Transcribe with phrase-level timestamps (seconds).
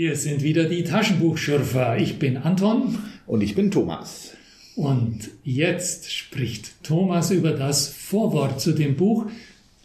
[0.00, 1.96] Hier sind wieder die Taschenbuchschürfer.
[1.96, 3.00] Ich bin Anton.
[3.26, 4.30] Und ich bin Thomas.
[4.76, 9.26] Und jetzt spricht Thomas über das Vorwort zu dem Buch.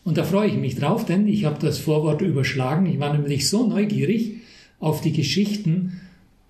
[0.03, 2.85] Und da freue ich mich drauf, denn ich habe das Vorwort überschlagen.
[2.85, 4.35] Ich war nämlich so neugierig
[4.79, 5.99] auf die Geschichten,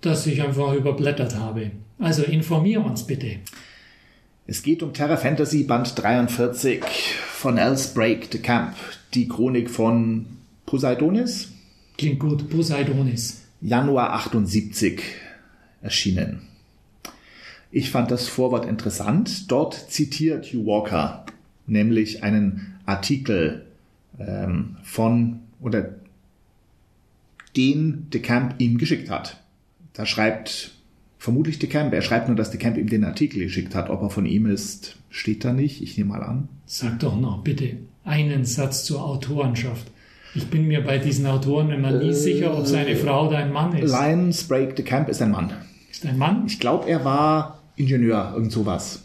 [0.02, 1.70] dass ich einfach überblättert habe.
[1.98, 3.36] Also informier uns bitte.
[4.46, 6.82] Es geht um Terra Fantasy Band 43
[7.30, 8.74] von Else Break the Camp,
[9.14, 10.26] die Chronik von
[10.66, 11.48] Poseidonis.
[11.96, 13.43] Klingt gut, Poseidonis.
[13.64, 15.00] Januar 78
[15.80, 16.42] erschienen.
[17.70, 19.50] Ich fand das Vorwort interessant.
[19.50, 21.24] Dort zitiert Hugh Walker
[21.66, 23.64] nämlich einen Artikel
[24.18, 25.94] ähm, von oder
[27.56, 29.40] den De Camp ihm geschickt hat.
[29.94, 30.72] Da schreibt
[31.18, 33.88] vermutlich De Camp, er schreibt nur, dass De Camp ihm den Artikel geschickt hat.
[33.88, 35.80] Ob er von ihm ist, steht da nicht.
[35.80, 36.48] Ich nehme mal an.
[36.66, 39.90] Sag doch noch bitte einen Satz zur Autorenschaft.
[40.36, 43.52] Ich bin mir bei diesen Autoren immer nie äh, sicher, ob seine Frau oder ein
[43.52, 43.90] Mann ist.
[43.90, 45.52] Lions Break the Camp ist ein Mann.
[45.90, 46.44] Ist ein Mann?
[46.46, 49.02] Ich glaube, er war Ingenieur, irgend sowas.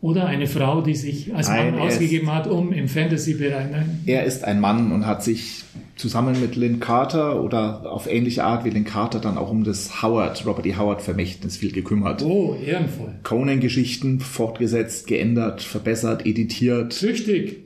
[0.00, 3.66] Oder eine Frau, die sich als Nein, Mann ausgegeben ist, hat, um im Fantasy-Bereich.
[4.04, 5.64] Er ist ein Mann und hat sich
[5.96, 10.02] zusammen mit Lynn Carter oder auf ähnliche Art wie Lynn Carter dann auch um das
[10.02, 10.76] Howard, Robert E.
[10.76, 12.22] Howard Vermächtnis viel gekümmert.
[12.22, 13.14] Oh, ehrenvoll.
[13.24, 16.92] Conan-Geschichten fortgesetzt, geändert, verbessert, editiert.
[16.92, 17.64] Züchtig.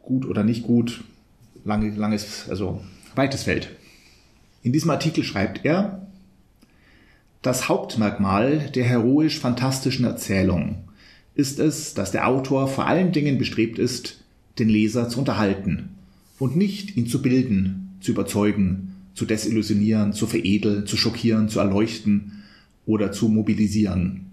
[0.00, 1.02] Gut oder nicht gut,
[1.64, 2.82] lange, langes, also
[3.14, 3.70] weites Feld.
[4.62, 6.06] In diesem Artikel schreibt er,
[7.42, 10.84] das Hauptmerkmal der heroisch-fantastischen Erzählung
[11.34, 14.22] ist es, dass der Autor vor allen Dingen bestrebt ist,
[14.58, 15.90] den Leser zu unterhalten
[16.38, 22.42] und nicht ihn zu bilden, zu überzeugen, zu desillusionieren, zu veredeln, zu schockieren, zu erleuchten
[22.86, 24.26] oder zu mobilisieren.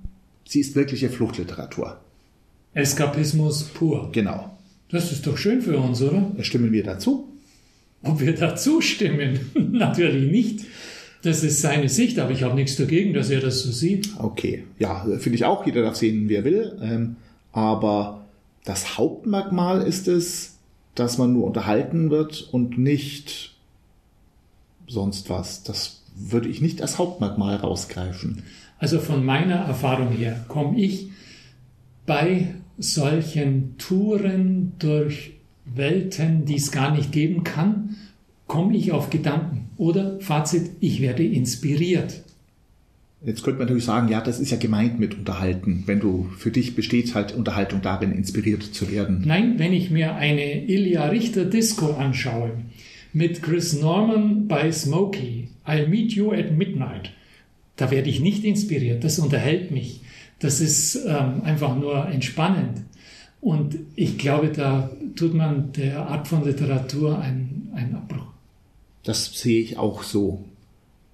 [0.48, 2.00] Sie ist wirkliche Fluchtliteratur.
[2.74, 4.10] Eskapismus pur.
[4.12, 4.58] Genau.
[4.90, 6.32] Das ist doch schön für uns, oder?
[6.42, 7.28] Stimmen wir dazu?
[8.04, 9.40] Ob wir dazu stimmen?
[9.72, 10.66] Natürlich nicht.
[11.22, 14.10] Das ist seine Sicht, aber ich habe nichts dagegen, dass er das so sieht.
[14.18, 15.66] Okay, ja, finde ich auch.
[15.66, 16.78] Jeder darf sehen, wie er will.
[16.82, 17.18] Ähm,
[17.52, 18.26] aber
[18.64, 20.58] das Hauptmerkmal ist es,
[20.96, 23.56] dass man nur unterhalten wird und nicht
[24.88, 25.64] sonst was.
[25.64, 28.44] Das würde ich nicht als Hauptmerkmal rausgreifen.
[28.78, 31.10] Also von meiner Erfahrung her komme ich
[32.06, 35.34] bei solchen Touren durch
[35.66, 37.96] Welten, die es gar nicht geben kann,
[38.48, 39.70] komme ich auf Gedanken.
[39.78, 42.24] Oder Fazit, ich werde inspiriert.
[43.24, 45.84] Jetzt könnte man natürlich sagen, ja, das ist ja gemeint mit Unterhalten.
[45.86, 49.24] Wenn du, für dich besteht halt Unterhaltung darin, inspiriert zu werden.
[49.26, 52.52] Nein, wenn ich mir eine Ilya Richter Disco anschaue,
[53.12, 57.12] mit Chris Norman bei Smokey, I'll meet you at midnight,
[57.76, 59.04] da werde ich nicht inspiriert.
[59.04, 60.02] Das unterhält mich.
[60.40, 62.82] Das ist ähm, einfach nur entspannend.
[63.42, 68.28] Und ich glaube, da tut man der Art von Literatur einen, einen Abbruch.
[69.04, 70.44] Das sehe ich auch so.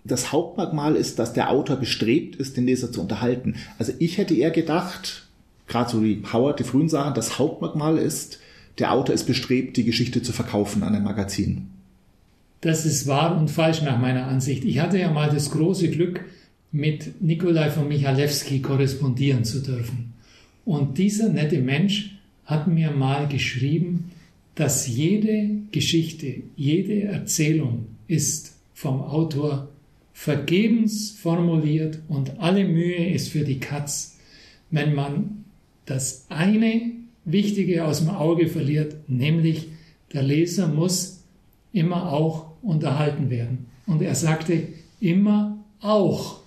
[0.03, 3.55] Das Hauptmerkmal ist, dass der Autor bestrebt ist, den Leser zu unterhalten.
[3.79, 5.27] Also ich hätte eher gedacht,
[5.67, 8.39] gerade so wie Howard, die frühen Sachen, das Hauptmerkmal ist,
[8.77, 11.67] der Autor ist bestrebt, die Geschichte zu verkaufen an ein Magazin.
[12.61, 14.65] Das ist wahr und falsch nach meiner Ansicht.
[14.65, 16.25] Ich hatte ja mal das große Glück,
[16.75, 20.13] mit Nikolai von Michalewski korrespondieren zu dürfen.
[20.65, 24.11] Und dieser nette Mensch hat mir mal geschrieben,
[24.55, 29.69] dass jede Geschichte, jede Erzählung ist vom Autor
[30.11, 34.17] vergebens formuliert und alle Mühe ist für die Katz,
[34.69, 35.45] wenn man
[35.85, 36.91] das eine
[37.23, 39.69] Wichtige aus dem Auge verliert, nämlich
[40.11, 41.23] der Leser muss
[41.71, 43.67] immer auch unterhalten werden.
[43.87, 44.67] Und er sagte
[44.99, 46.44] immer auch.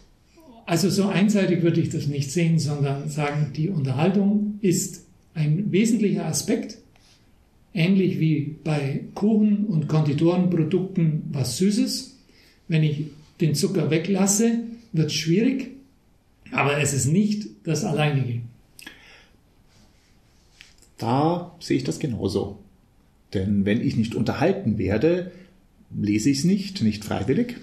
[0.68, 6.26] Also so einseitig würde ich das nicht sehen, sondern sagen, die Unterhaltung ist ein wesentlicher
[6.26, 6.76] Aspekt,
[7.72, 12.18] ähnlich wie bei Kuchen und Konditorenprodukten was Süßes.
[12.68, 13.06] Wenn ich
[13.40, 14.58] den Zucker weglasse,
[14.92, 15.70] wird es schwierig,
[16.52, 18.42] aber es ist nicht das Alleinige.
[20.98, 22.58] Da sehe ich das genauso.
[23.32, 25.32] Denn wenn ich nicht unterhalten werde,
[25.98, 27.56] lese ich es nicht, nicht freiwillig.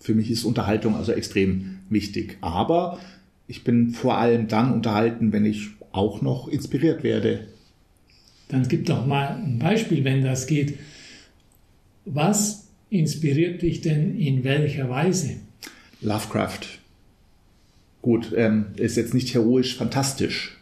[0.00, 2.38] Für mich ist Unterhaltung also extrem wichtig.
[2.40, 2.98] Aber
[3.48, 7.46] ich bin vor allem dann unterhalten, wenn ich auch noch inspiriert werde.
[8.48, 10.78] Dann gib doch mal ein Beispiel, wenn das geht.
[12.04, 15.36] Was inspiriert dich denn in welcher Weise?
[16.00, 16.60] Lovecraft.
[18.02, 20.56] Gut, ähm, ist jetzt nicht heroisch fantastisch.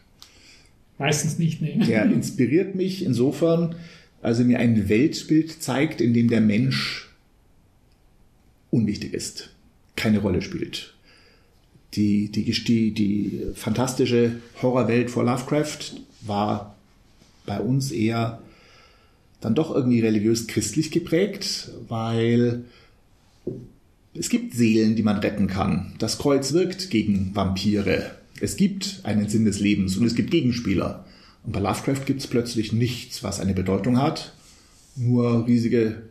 [0.97, 1.77] Meistens nicht, ne?
[1.85, 3.75] Der inspiriert mich insofern,
[4.21, 7.09] also mir ein Weltbild zeigt, in dem der Mensch
[8.75, 9.49] unwichtig ist,
[9.95, 10.93] keine Rolle spielt.
[11.93, 16.75] Die, die, die, die fantastische Horrorwelt vor Lovecraft war
[17.45, 18.41] bei uns eher
[19.39, 22.65] dann doch irgendwie religiös-christlich geprägt, weil
[24.17, 25.93] Es gibt Seelen, die man retten kann.
[25.99, 28.11] Das Kreuz wirkt gegen Vampire.
[28.39, 31.05] Es gibt einen Sinn des Lebens und es gibt Gegenspieler.
[31.43, 34.33] Und bei Lovecraft gibt es plötzlich nichts, was eine Bedeutung hat.
[34.95, 36.03] Nur riesige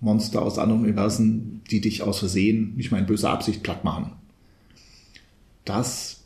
[0.00, 4.12] Monster aus anderen Universen, die dich aus Versehen, nicht mal in böser Absicht, platt machen.
[5.64, 6.24] Das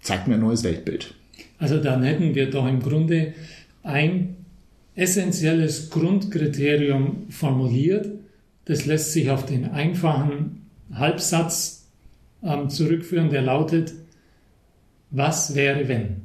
[0.00, 1.14] zeigt mir ein neues Weltbild.
[1.58, 3.34] Also dann hätten wir doch im Grunde
[3.82, 4.36] ein
[4.94, 8.08] essentielles Grundkriterium formuliert.
[8.64, 11.86] Das lässt sich auf den einfachen Halbsatz
[12.42, 13.94] ähm, zurückführen, der lautet,
[15.10, 16.22] was wäre wenn?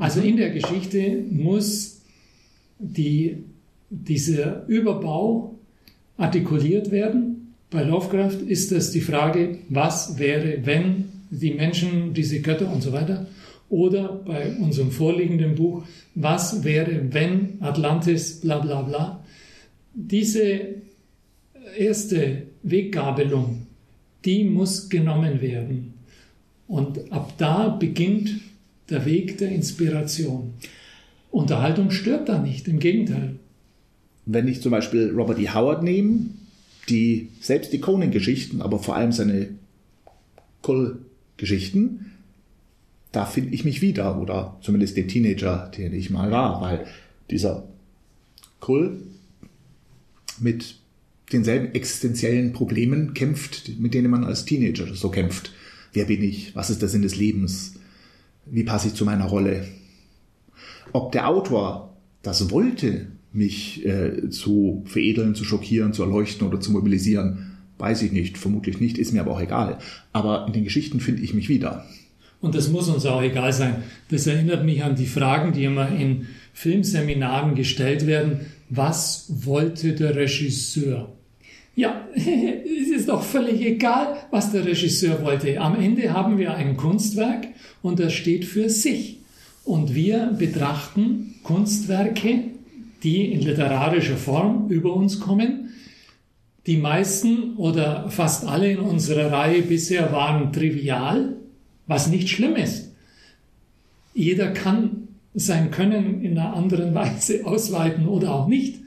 [0.00, 2.02] Also in der Geschichte muss
[2.78, 3.44] die,
[3.90, 5.53] dieser Überbau
[6.16, 7.54] artikuliert werden.
[7.70, 12.92] Bei Lovecraft ist das die Frage, was wäre, wenn die Menschen, diese Götter und so
[12.92, 13.26] weiter.
[13.68, 15.84] Oder bei unserem vorliegenden Buch,
[16.14, 19.24] was wäre, wenn Atlantis, bla bla bla.
[19.94, 20.60] Diese
[21.76, 23.66] erste Weggabelung,
[24.24, 25.94] die muss genommen werden.
[26.68, 28.40] Und ab da beginnt
[28.90, 30.54] der Weg der Inspiration.
[31.30, 33.36] Unterhaltung stört da nicht, im Gegenteil.
[34.26, 35.50] Wenn ich zum Beispiel Robert E.
[35.50, 36.30] Howard nehme,
[36.88, 39.48] die selbst die Conan-Geschichten, aber vor allem seine
[40.62, 42.12] Kull-Geschichten,
[43.12, 46.86] da finde ich mich wieder, oder zumindest den Teenager, den ich mal war, weil
[47.30, 47.68] dieser
[48.60, 49.02] Kull
[50.40, 50.76] mit
[51.32, 55.52] denselben existenziellen Problemen kämpft, mit denen man als Teenager so kämpft.
[55.92, 56.56] Wer bin ich?
[56.56, 57.74] Was ist der Sinn des Lebens?
[58.46, 59.66] Wie passe ich zu meiner Rolle?
[60.92, 66.72] Ob der Autor das wollte, mich äh, zu veredeln, zu schockieren, zu erleuchten oder zu
[66.72, 68.38] mobilisieren, weiß ich nicht.
[68.38, 69.78] Vermutlich nicht, ist mir aber auch egal.
[70.12, 71.84] Aber in den Geschichten finde ich mich wieder.
[72.40, 73.82] Und das muss uns auch egal sein.
[74.10, 78.40] Das erinnert mich an die Fragen, die immer in Filmseminaren gestellt werden.
[78.70, 81.12] Was wollte der Regisseur?
[81.74, 85.60] Ja, es ist doch völlig egal, was der Regisseur wollte.
[85.60, 87.48] Am Ende haben wir ein Kunstwerk
[87.82, 89.18] und das steht für sich.
[89.64, 92.50] Und wir betrachten Kunstwerke,
[93.04, 95.68] die in literarischer Form über uns kommen.
[96.66, 101.36] Die meisten oder fast alle in unserer Reihe bisher waren trivial,
[101.86, 102.92] was nicht schlimm ist.
[104.14, 108.80] Jeder kann sein Können in einer anderen Weise ausweiten oder auch nicht.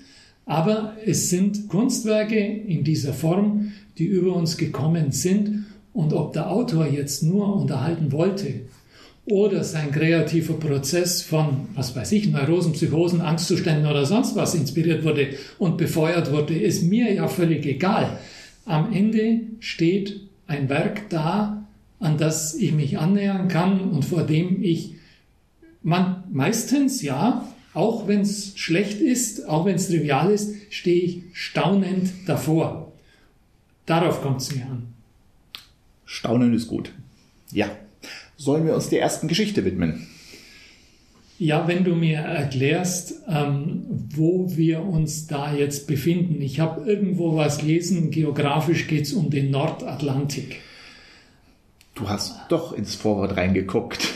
[0.46, 5.66] Aber es sind Kunstwerke in dieser Form, die über uns gekommen sind.
[5.94, 8.62] Und ob der Autor jetzt nur unterhalten wollte
[9.28, 15.04] oder sein kreativer Prozess von, was weiß ich, Neurosen, Psychosen, Angstzuständen oder sonst was inspiriert
[15.04, 15.30] wurde
[15.60, 18.20] und befeuert wurde, ist mir ja völlig egal.
[18.66, 21.66] Am Ende steht ein Werk da,
[22.00, 24.94] an das ich mich annähern kann und vor dem ich
[25.84, 27.48] man meistens ja
[27.78, 32.92] auch wenn es schlecht ist, auch wenn es trivial ist, stehe ich staunend davor.
[33.86, 34.88] Darauf kommt es mir an.
[36.04, 36.92] Staunen ist gut.
[37.52, 37.70] Ja.
[38.38, 40.08] Sollen wir uns der ersten Geschichte widmen?
[41.40, 43.84] Ja, wenn du mir erklärst, ähm,
[44.16, 46.42] wo wir uns da jetzt befinden.
[46.42, 50.62] Ich habe irgendwo was gelesen, geografisch geht es um den Nordatlantik.
[51.94, 54.08] Du hast doch ins Vorwort reingeguckt.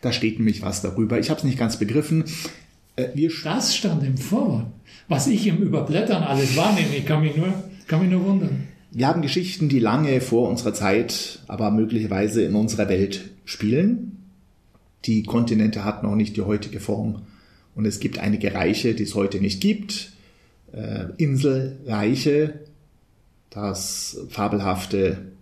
[0.00, 1.18] Da steht nämlich was darüber.
[1.18, 2.24] Ich habe es nicht ganz begriffen.
[2.96, 3.08] Äh,
[3.44, 4.66] das stand im Vorwort.
[5.08, 7.52] Was ich im Überblättern alles wahrnehme, ich kann mich nur,
[7.86, 8.68] kann mich nur wundern.
[8.94, 14.18] Wir haben Geschichten, die lange vor unserer Zeit, aber möglicherweise in unserer Welt spielen.
[15.06, 17.22] Die Kontinente hatten noch nicht die heutige Form.
[17.74, 20.12] Und es gibt einige Reiche, die es heute nicht gibt.
[20.72, 22.60] Äh, Inselreiche,
[23.48, 25.32] das fabelhafte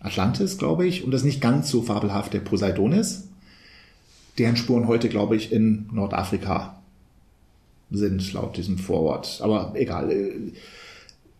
[0.00, 3.28] Atlantis, glaube ich, und das nicht ganz so fabelhafte Poseidonis
[4.40, 6.80] deren Spuren heute, glaube ich, in Nordafrika
[7.90, 9.40] sind, laut diesem Vorwort.
[9.42, 10.10] Aber egal.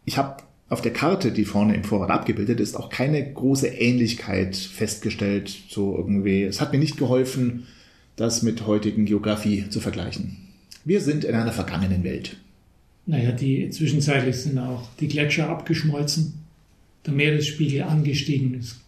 [0.04, 4.56] Ich habe auf der Karte, die vorne im Vorwort abgebildet ist, auch keine große Ähnlichkeit
[4.56, 5.54] festgestellt.
[5.68, 6.44] So irgendwie.
[6.44, 7.66] Es hat mir nicht geholfen,
[8.16, 10.36] das mit heutigen Geografie zu vergleichen.
[10.84, 12.36] Wir sind in einer vergangenen Welt.
[13.04, 16.34] Naja, die zwischenzeitlich sind auch die Gletscher abgeschmolzen,
[17.04, 18.54] der Meeresspiegel angestiegen.
[18.54, 18.80] Es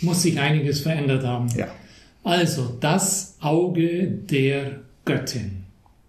[0.00, 1.48] muss sich einiges verändert haben.
[1.56, 1.68] Ja.
[2.22, 5.64] Also das Auge der Göttin.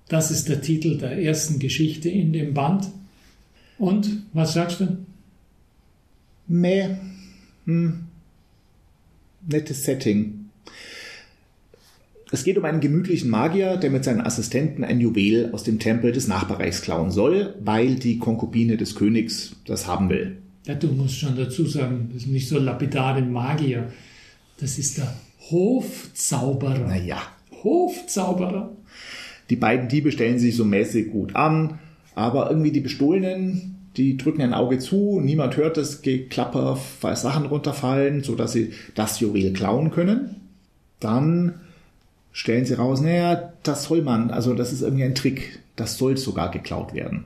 [0.08, 2.88] Das ist der Titel der ersten Geschichte in dem Band.
[3.80, 4.98] Und was sagst du?
[6.48, 7.00] Mehr.
[7.66, 8.06] Hm.
[9.48, 10.50] Nettes Setting.
[12.32, 16.12] Es geht um einen gemütlichen Magier, der mit seinen Assistenten ein Juwel aus dem Tempel
[16.12, 20.38] des Nachbarreichs klauen soll, weil die Konkubine des Königs das haben will.
[20.68, 23.92] Ja, du musst schon dazu sagen, das ist nicht so lapidare Magier.
[24.60, 25.12] Das ist der
[25.50, 26.88] Hofzauberer.
[26.88, 27.22] Naja.
[27.64, 28.76] Hofzauberer.
[29.50, 31.80] Die beiden Diebe stellen sich so mäßig gut an,
[32.16, 37.46] aber irgendwie die Bestohlenen, die drücken ein Auge zu, niemand hört das Geklapper, weil Sachen
[37.46, 40.36] runterfallen, sodass sie das Juwel klauen können.
[41.00, 41.56] Dann
[42.32, 46.18] stellen sie raus, naja, das soll man, also das ist irgendwie ein Trick, das soll
[46.18, 47.26] sogar geklaut werden.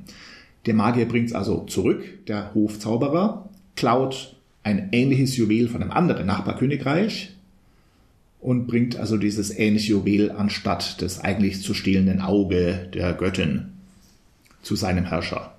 [0.65, 6.25] Der Magier bringt es also zurück, der Hofzauberer klaut ein ähnliches Juwel von einem anderen
[6.25, 7.35] Nachbarkönigreich
[8.39, 13.72] und bringt also dieses ähnliche Juwel anstatt des eigentlich zu stehlenden Auge der Göttin
[14.63, 15.53] zu seinem Herrscher.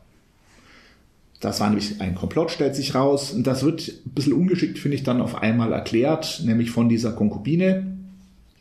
[1.40, 3.32] Das war nämlich ein Komplott, stellt sich raus.
[3.32, 7.12] Und das wird ein bisschen ungeschickt, finde ich, dann auf einmal erklärt, nämlich von dieser
[7.12, 7.86] Konkubine.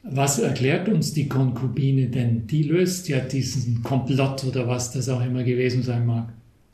[0.03, 2.45] Was erklärt uns die Konkubine denn?
[2.47, 6.27] Die löst ja diesen Komplott oder was das auch immer gewesen sein mag.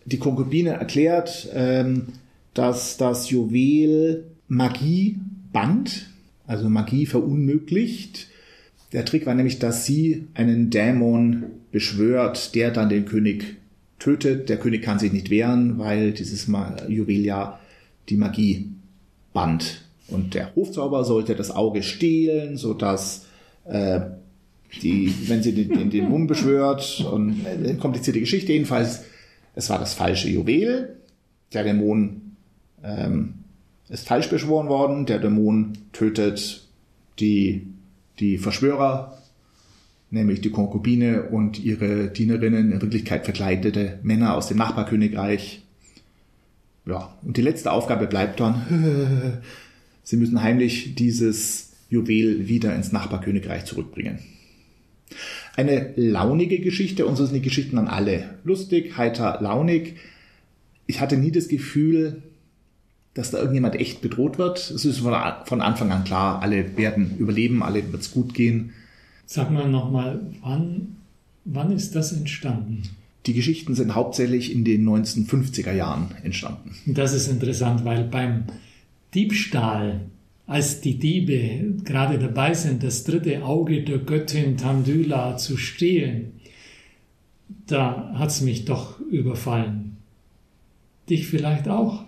[0.06, 2.08] Die Konkubine erklärt, ähm,
[2.56, 5.20] dass das Juwel Magie
[5.54, 6.10] band,
[6.48, 8.29] also Magie verunmöglicht.
[8.92, 13.58] Der Trick war nämlich, dass sie einen Dämon beschwört, der dann den König
[14.00, 14.50] tötet.
[14.50, 16.48] Der König kann sich nicht wehren, weil dieses
[16.88, 17.60] Juwel ja
[18.10, 18.70] die Magie
[19.34, 19.82] band.
[20.08, 23.26] Und der Hofzauber sollte das Auge stehlen, sodass
[23.66, 24.02] äh,
[24.82, 29.04] die, wenn sie den, den, Mumm beschwört und eine komplizierte Geschichte jedenfalls,
[29.56, 30.96] es war das falsche Juwel.
[31.54, 32.22] Der Dämon
[32.84, 33.36] ähm,
[33.90, 35.06] ist falsch beschworen worden.
[35.06, 36.68] Der Dämon tötet
[37.20, 37.68] die,
[38.20, 39.18] die Verschwörer,
[40.12, 45.64] nämlich die Konkubine und ihre Dienerinnen, in Wirklichkeit verkleidete Männer aus dem Nachbarkönigreich.
[46.86, 49.42] Ja, und die letzte Aufgabe bleibt dann,
[50.04, 54.20] sie müssen heimlich dieses Juwel wieder ins Nachbarkönigreich zurückbringen.
[55.56, 59.96] Eine launige Geschichte, und so sind die Geschichten dann alle lustig, heiter, launig.
[60.88, 62.22] Ich hatte nie das Gefühl,
[63.14, 64.58] dass da irgendjemand echt bedroht wird.
[64.58, 68.72] Es ist von, Anfang an klar, alle werden überleben, alle wird es gut gehen.
[69.26, 70.98] Sag mal nochmal, wann,
[71.46, 72.84] wann ist das entstanden?
[73.26, 76.76] Die Geschichten sind hauptsächlich in den 1950er Jahren entstanden.
[76.86, 78.46] Das ist interessant, weil beim
[79.14, 80.02] Diebstahl,
[80.48, 86.40] als die Diebe gerade dabei sind, das dritte Auge der Göttin Tandyla zu stehlen,
[87.68, 89.98] da hat es mich doch überfallen.
[91.10, 92.06] Dich vielleicht auch?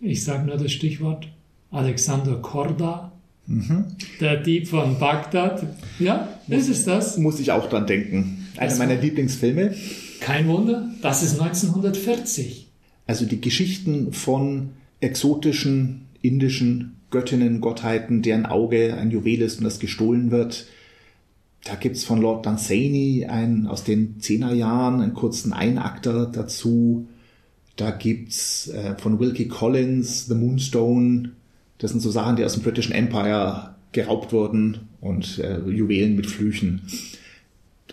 [0.00, 1.28] Ich sage nur das Stichwort
[1.70, 3.12] Alexander Korda,
[3.46, 3.84] mhm.
[4.20, 5.66] der Dieb von Bagdad.
[5.98, 7.18] Ja, muss, ist es das?
[7.18, 8.48] Muss ich auch dran denken.
[8.56, 9.74] Einer meiner Lieblingsfilme.
[10.20, 12.68] Kein Wunder, das ist 1940.
[13.06, 19.80] Also die Geschichten von exotischen indischen Göttinnen, Gottheiten, deren Auge ein Juwel ist und das
[19.80, 20.66] gestohlen wird.
[21.64, 27.06] Da gibt es von Lord Dunsany einen aus den Zehnerjahren einen kurzen Einakter dazu.
[27.76, 31.30] Da gibt's äh, von Wilkie Collins The Moonstone.
[31.78, 36.26] Das sind so Sachen, die aus dem Britischen Empire geraubt wurden und äh, Juwelen mit
[36.26, 36.82] Flüchen.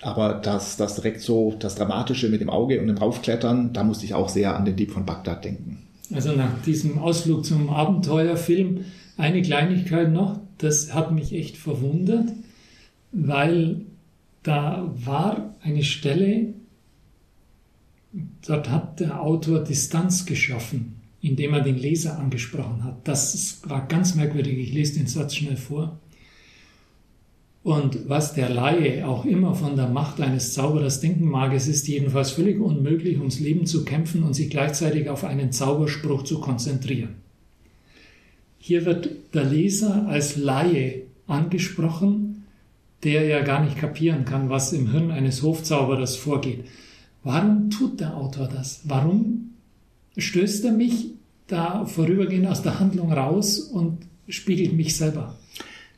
[0.01, 4.05] Aber das, das direkt so, das Dramatische mit dem Auge und dem Raufklettern, da musste
[4.05, 5.84] ich auch sehr an den Dieb von Bagdad denken.
[6.13, 8.86] Also nach diesem Ausflug zum Abenteuerfilm
[9.17, 12.29] eine Kleinigkeit noch, das hat mich echt verwundert,
[13.12, 13.81] weil
[14.43, 16.53] da war eine Stelle,
[18.45, 23.07] Dort hat der Autor Distanz geschaffen, indem er den Leser angesprochen hat.
[23.07, 24.57] Das war ganz merkwürdig.
[24.57, 25.99] Ich lese den Satz schnell vor.
[27.63, 31.85] Und was der Laie auch immer von der Macht eines Zauberers denken mag, es ist
[31.89, 37.15] jedenfalls völlig unmöglich, ums Leben zu kämpfen und sich gleichzeitig auf einen Zauberspruch zu konzentrieren.
[38.57, 42.45] Hier wird der Leser als Laie angesprochen,
[43.03, 46.63] der ja gar nicht kapieren kann, was im Hirn eines Hofzauberers vorgeht.
[47.27, 48.79] Warum tut der Autor das?
[48.86, 49.50] Warum
[50.15, 51.07] stößt er mich
[51.48, 53.98] da vorübergehend aus der Handlung raus und
[54.29, 55.36] spiegelt mich selber?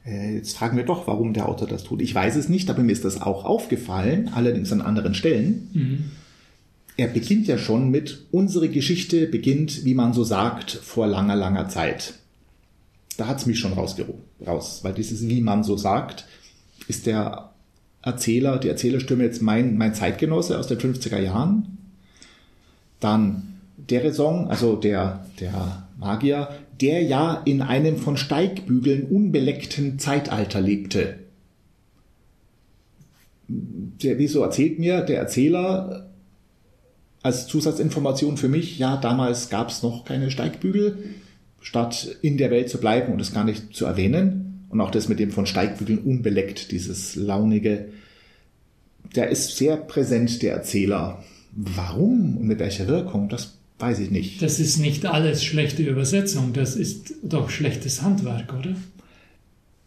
[0.03, 2.01] Äh, jetzt fragen wir doch, warum der Autor das tut.
[2.01, 5.69] Ich weiß es nicht, aber mir ist das auch aufgefallen, allerdings an anderen Stellen.
[5.73, 6.03] Mhm.
[6.97, 11.69] Er beginnt ja schon mit, unsere Geschichte beginnt, wie man so sagt, vor langer, langer
[11.69, 12.15] Zeit.
[13.17, 13.95] Da hat es mich schon raus,
[14.81, 16.25] weil dieses, wie man so sagt,
[16.87, 17.51] ist der
[18.01, 21.77] Erzähler, die Erzählerstimme jetzt mein, mein Zeitgenosse aus den 50er Jahren.
[22.99, 26.49] Dann der Raison, also der, der Magier,
[26.81, 31.19] der ja in einem von Steigbügeln unbeleckten Zeitalter lebte.
[33.47, 36.09] Der, wieso erzählt mir der Erzähler
[37.21, 40.97] als Zusatzinformation für mich, ja, damals gab es noch keine Steigbügel,
[41.59, 44.48] statt in der Welt zu bleiben und es gar nicht zu erwähnen.
[44.69, 47.89] Und auch das mit dem von Steigbügeln unbeleckt, dieses launige,
[49.15, 51.23] der ist sehr präsent, der Erzähler.
[51.51, 54.41] Warum und mit welcher Wirkung, das weiß ich nicht.
[54.41, 58.75] Das ist nicht alles schlechte Übersetzung, das ist doch schlechtes Handwerk, oder?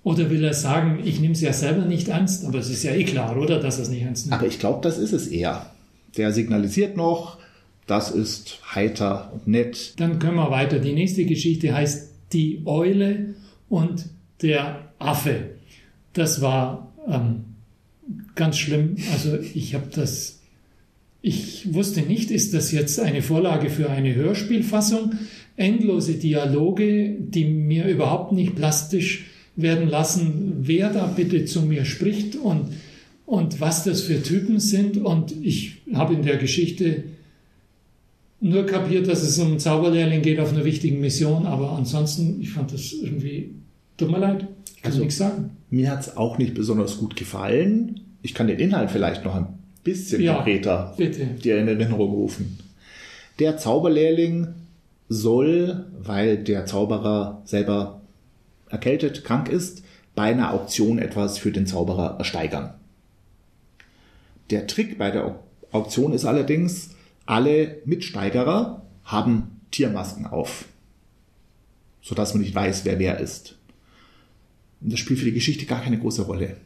[0.03, 2.93] Oder will er sagen, ich nehme es ja selber nicht ernst, aber es ist ja
[2.93, 4.35] eh klar, oder, dass er es nicht ernst nimmt.
[4.35, 5.71] Aber ich glaube, das ist es eher.
[6.17, 7.39] Der signalisiert noch,
[7.87, 9.95] Das ist heiter und nett.
[9.99, 10.79] Dann können wir weiter.
[10.79, 13.35] Die nächste Geschichte heißt Die Eule
[13.69, 14.07] und
[14.43, 15.51] der Affe.
[16.13, 17.45] Das war ähm,
[18.35, 18.97] ganz schlimm.
[19.13, 20.41] Also ich habe das,
[21.21, 25.15] ich wusste nicht, ist das jetzt eine Vorlage für eine Hörspielfassung?
[25.57, 32.37] Endlose Dialoge, die mir überhaupt nicht plastisch werden lassen, wer da bitte zu mir spricht
[32.37, 32.73] und,
[33.27, 34.97] und was das für Typen sind.
[34.97, 37.05] Und ich habe in der Geschichte
[38.41, 42.51] nur kapiert, dass es um einen Zauberlehrling geht auf einer wichtigen Mission, aber ansonsten, ich
[42.51, 43.51] fand das irgendwie,
[43.97, 45.57] tut mir leid, ich kann also, nichts sagen.
[45.71, 48.01] Mir hat es auch nicht besonders gut gefallen.
[48.23, 49.47] Ich kann den Inhalt vielleicht noch ein
[49.85, 51.27] bisschen ja, konkreter bitte.
[51.27, 52.59] dir in Erinnerung rufen.
[53.39, 54.49] Der Zauberlehrling
[55.09, 58.01] soll, weil der Zauberer selber
[58.69, 59.83] erkältet, krank ist,
[60.15, 62.75] bei einer Auktion etwas für den Zauberer ersteigern.
[64.51, 65.39] Der Trick bei der
[65.71, 66.91] Auktion ist allerdings,
[67.25, 70.67] alle Mitsteigerer haben Tiermasken auf,
[72.03, 73.57] sodass man nicht weiß, wer wer ist.
[74.83, 76.57] Und das spielt für die Geschichte gar keine große Rolle.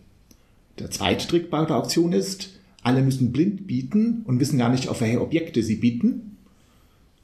[0.79, 2.51] Der zweite Trick bei der Auktion ist,
[2.83, 6.37] alle müssen blind bieten und wissen gar nicht, auf welche Objekte sie bieten,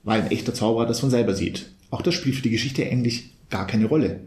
[0.02, 1.70] weil ein echter Zauberer das von selber sieht.
[1.90, 4.20] Auch das spielt für die Geschichte eigentlich gar keine Rolle.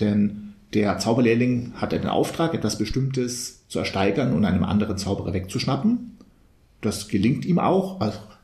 [0.00, 6.18] Denn der Zauberlehrling hat den Auftrag, etwas Bestimmtes zu ersteigern und einem anderen Zauberer wegzuschnappen.
[6.80, 8.00] Das gelingt ihm auch,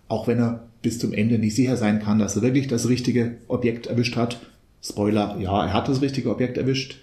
[0.08, 3.36] auch wenn er bis zum Ende nicht sicher sein kann, dass er wirklich das richtige
[3.48, 4.40] Objekt erwischt hat.
[4.82, 6.98] Spoiler, ja, er hat das richtige Objekt erwischt.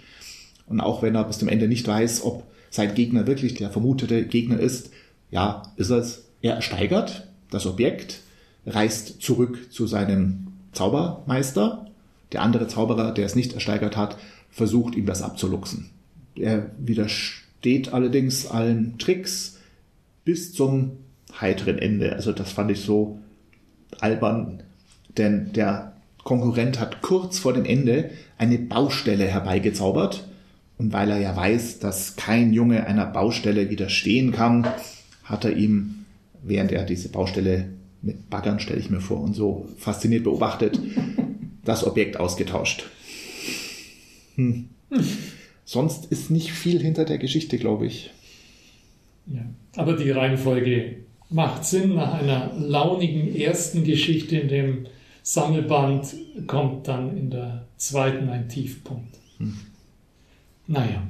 [0.68, 4.26] Und auch wenn er bis zum Ende nicht weiß, ob sein Gegner wirklich der vermutete
[4.26, 4.92] Gegner ist,
[5.32, 6.26] ja, ist es.
[6.42, 8.22] Er ersteigert das Objekt,
[8.66, 11.88] reist zurück zu seinem Zaubermeister.
[12.32, 14.18] Der andere Zauberer, der es nicht ersteigert hat,
[14.50, 15.90] versucht ihm das abzuluxen.
[16.36, 19.58] Er widersteht allerdings allen Tricks
[20.26, 20.98] bis zum
[21.40, 22.14] heiteren Ende.
[22.14, 23.20] Also das fand ich so
[24.00, 24.64] albern,
[25.18, 25.97] denn der
[26.28, 30.28] Konkurrent hat kurz vor dem Ende eine Baustelle herbeigezaubert.
[30.78, 34.68] Und weil er ja weiß, dass kein Junge einer Baustelle widerstehen kann,
[35.24, 36.04] hat er ihm,
[36.44, 37.70] während er diese Baustelle
[38.02, 40.78] mit Baggern, stelle ich mir vor, und so fasziniert beobachtet,
[41.64, 42.84] das Objekt ausgetauscht.
[44.36, 44.68] Hm.
[45.64, 48.12] Sonst ist nicht viel hinter der Geschichte, glaube ich.
[49.28, 49.46] Ja,
[49.78, 50.98] aber die Reihenfolge
[51.30, 51.96] macht Sinn.
[51.96, 54.88] Nach einer launigen ersten Geschichte in dem
[55.28, 56.16] Sammelband
[56.48, 59.14] kommt dann in der zweiten ein Tiefpunkt.
[59.40, 59.58] Hm.
[60.68, 61.04] Naja.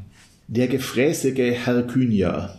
[0.48, 2.58] Der gefräßige Herkynier.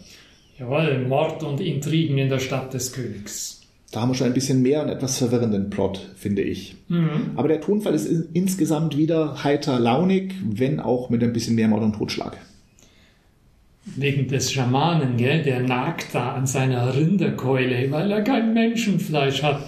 [0.56, 3.62] Jawohl, Mord und Intrigen in der Stadt des Königs.
[3.90, 6.76] Da haben wir schon ein bisschen mehr und etwas verwirrenden Plot, finde ich.
[6.86, 7.32] Mhm.
[7.34, 11.82] Aber der Tonfall ist insgesamt wieder heiter launig, wenn auch mit ein bisschen mehr Mord
[11.82, 12.38] und Totschlag.
[13.96, 15.42] Wegen des Schamanen, gell?
[15.42, 19.64] der nagt da an seiner Rinderkeule, weil er kein Menschenfleisch hat.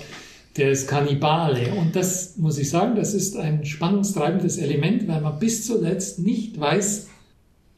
[0.57, 1.75] Der ist Kannibale.
[1.75, 6.59] Und das muss ich sagen, das ist ein spannungstreibendes Element, weil man bis zuletzt nicht
[6.59, 7.09] weiß,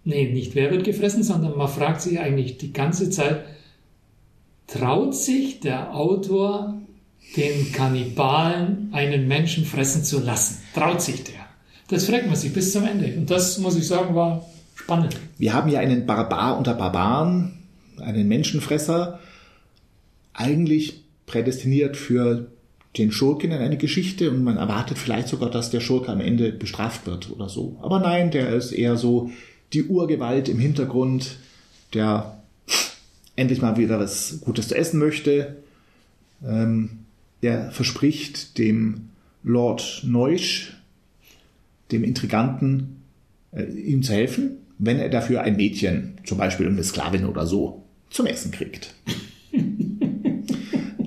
[0.05, 3.45] nee, nicht wer wird gefressen, sondern man fragt sich eigentlich die ganze Zeit,
[4.67, 6.81] traut sich der Autor,
[7.37, 10.59] den Kannibalen einen Menschen fressen zu lassen?
[10.75, 11.35] Traut sich der?
[11.89, 13.15] Das fragt man sich bis zum Ende.
[13.17, 15.17] Und das, muss ich sagen, war spannend.
[15.39, 17.59] Wir haben ja einen Barbar unter Barbaren,
[17.99, 19.21] einen Menschenfresser,
[20.33, 22.51] eigentlich prädestiniert für
[22.99, 26.53] den Schurken in eine Geschichte und man erwartet vielleicht sogar, dass der Schurke am Ende
[26.53, 27.77] bestraft wird oder so.
[27.81, 29.31] Aber nein, der ist eher so
[29.73, 31.39] die Urgewalt im Hintergrund,
[31.95, 32.43] der
[33.35, 35.57] endlich mal wieder was Gutes zu essen möchte.
[36.45, 36.99] Ähm,
[37.41, 39.09] er verspricht dem
[39.43, 40.77] Lord Neusch,
[41.91, 43.03] dem Intriganten,
[43.53, 47.83] äh, ihm zu helfen, wenn er dafür ein Mädchen, zum Beispiel eine Sklavin oder so,
[48.11, 48.95] zum Essen kriegt.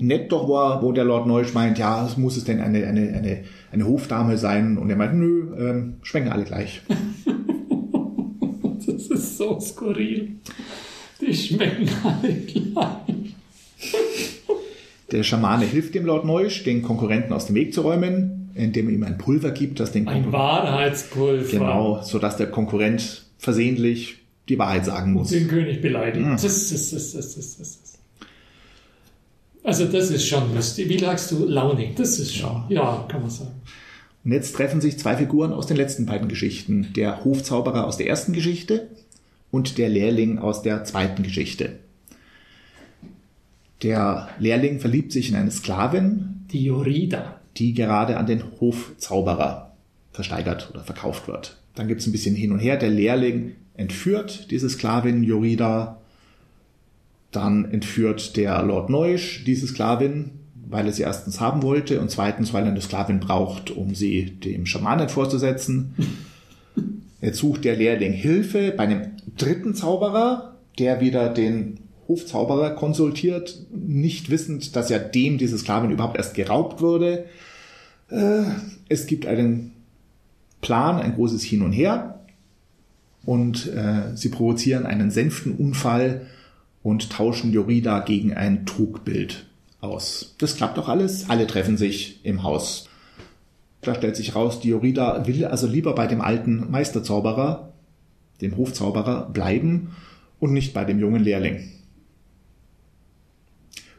[0.05, 3.43] Nett doch war, wo der Lord Neusch meint, ja, muss es denn eine, eine, eine,
[3.71, 4.77] eine Hofdame sein?
[4.77, 6.81] Und er meint, nö, ähm, schmecken alle gleich.
[8.85, 10.35] das ist so skurril.
[11.21, 13.35] Die schmecken alle gleich.
[15.11, 18.93] Der Schamane hilft dem Lord Neusch, den Konkurrenten aus dem Weg zu räumen, indem er
[18.95, 21.51] ihm ein Pulver gibt, das den Ein Wahrheitspulver.
[21.51, 24.17] Genau, sodass der Konkurrent versehentlich
[24.49, 25.29] die Wahrheit sagen muss.
[25.29, 26.25] Den König beleidigt.
[26.25, 26.31] Mhm.
[26.31, 27.94] Das, das, das, das, das, das.
[29.65, 30.87] Also das ist schon lustig.
[30.89, 31.45] Wie lagst du?
[31.45, 31.95] Launig.
[31.95, 33.51] Das ist schon, ja, ja kann man sagen.
[34.23, 36.93] Und jetzt treffen sich zwei Figuren aus den letzten beiden Geschichten.
[36.95, 38.87] Der Hofzauberer aus der ersten Geschichte
[39.51, 41.79] und der Lehrling aus der zweiten Geschichte.
[43.81, 49.73] Der Lehrling verliebt sich in eine Sklavin, die Jorida, die gerade an den Hofzauberer
[50.11, 51.57] versteigert oder verkauft wird.
[51.75, 52.77] Dann gibt es ein bisschen hin und her.
[52.77, 56.01] Der Lehrling entführt diese Sklavin Jorida.
[57.35, 60.31] Dann entführt der Lord Neusch diese Sklavin,
[60.69, 64.31] weil er sie erstens haben wollte und zweitens, weil er eine Sklavin braucht, um sie
[64.31, 65.93] dem Schamanen vorzusetzen.
[67.19, 74.29] Jetzt sucht der Lehrling Hilfe bei einem dritten Zauberer, der wieder den Hofzauberer konsultiert, nicht
[74.29, 77.25] wissend, dass ja dem diese Sklavin überhaupt erst geraubt wurde.
[78.09, 78.43] Äh,
[78.87, 79.73] es gibt einen
[80.61, 82.21] Plan, ein großes Hin und Her
[83.25, 86.27] und äh, sie provozieren einen Sänftenunfall
[86.85, 89.47] und tauschen Jorida gegen ein Trugbild
[89.81, 90.35] aus.
[90.37, 91.31] Das klappt doch alles.
[91.31, 92.87] Alle treffen sich im Haus.
[93.81, 97.73] Da stellt sich raus, Diorida will also lieber bei dem alten Meisterzauberer,
[98.41, 99.95] dem Hofzauberer, bleiben
[100.39, 101.71] und nicht bei dem jungen Lehrling.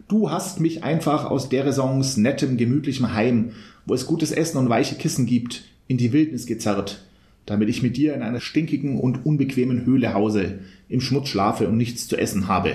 [0.07, 3.51] Du hast mich einfach aus der Raisons nettem, gemütlichem Heim,
[3.85, 7.03] wo es gutes Essen und weiche Kissen gibt, in die Wildnis gezerrt,
[7.47, 11.77] damit ich mit dir in einer stinkigen und unbequemen Höhle hause, im Schmutz schlafe und
[11.77, 12.73] nichts zu essen habe.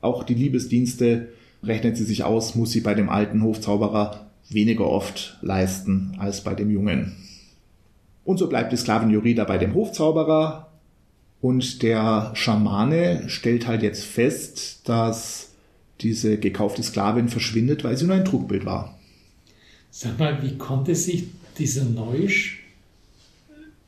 [0.00, 1.28] Auch die Liebesdienste,
[1.62, 6.54] rechnet sie sich aus, muss sie bei dem alten Hofzauberer weniger oft leisten als bei
[6.54, 7.16] dem Jungen.
[8.24, 10.70] Und so bleibt die Sklavin Jurida bei dem Hofzauberer
[11.40, 15.52] und der Schamane stellt halt jetzt fest, dass
[16.00, 18.98] diese gekaufte Sklavin verschwindet, weil sie nur ein Trugbild war.
[19.90, 22.59] Sag mal, wie konnte sich dieser Neusch,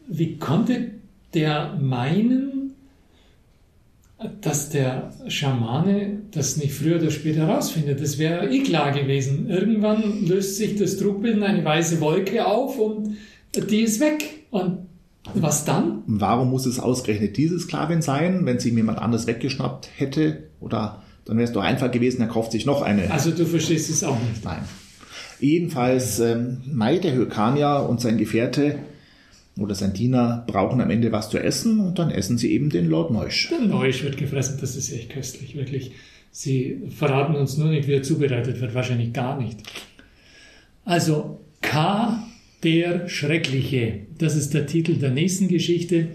[0.09, 0.91] wie konnte
[1.35, 2.75] der meinen,
[4.41, 8.01] dass der Schamane das nicht früher oder später herausfindet?
[8.01, 9.49] Das wäre eh klar gewesen.
[9.49, 13.17] Irgendwann löst sich das Trugbild in eine weiße Wolke auf und
[13.71, 14.45] die ist weg.
[14.51, 14.87] Und
[15.35, 16.03] was dann?
[16.07, 20.45] Warum muss es ausgerechnet diese Sklavin sein, wenn sie jemand anders weggeschnappt hätte?
[20.61, 23.11] Oder dann wäre es doch einfach gewesen, er kauft sich noch eine.
[23.11, 24.45] Also du verstehst es auch nicht.
[24.45, 24.63] Nein.
[25.39, 28.77] Jedenfalls, ähm, Mai, der Hyrkanier und sein Gefährte
[29.59, 32.87] oder sein Diener brauchen am Ende was zu essen und dann essen sie eben den
[32.87, 33.51] Lord Neusch.
[33.51, 35.93] Der Neusch wird gefressen, das ist echt köstlich, wirklich.
[36.31, 39.59] Sie verraten uns nur nicht, wie er zubereitet wird, wahrscheinlich gar nicht.
[40.85, 42.27] Also K,
[42.63, 46.09] der Schreckliche, das ist der Titel der nächsten Geschichte.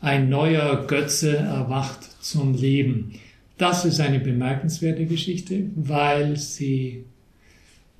[0.00, 3.12] Ein neuer Götze erwacht zum Leben.
[3.56, 7.04] Das ist eine bemerkenswerte Geschichte, weil sie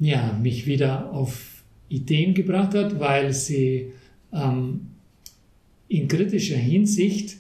[0.01, 3.93] ja, mich wieder auf Ideen gebracht hat, weil sie
[4.33, 4.89] ähm,
[5.89, 7.37] in kritischer Hinsicht